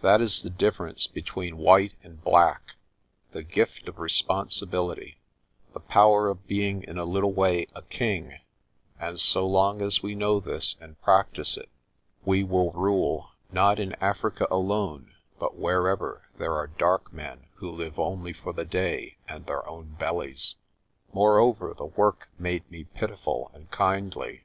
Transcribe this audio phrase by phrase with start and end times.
[0.00, 2.76] That is the difference between white and black,
[3.32, 5.18] the gift of responsibility,
[5.74, 8.38] the power of being in a little way a king;
[8.98, 11.68] and so long as we know this and practise it,
[12.24, 17.98] we will rule not in Africa alone but wherever there are dark men who live
[17.98, 20.56] only for the day and their own bellies.
[21.12, 24.44] Moreover the work made me pitiful and kindly.